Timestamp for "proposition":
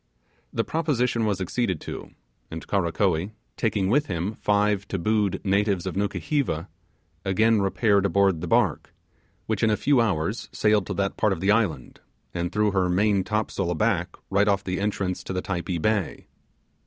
0.63-1.25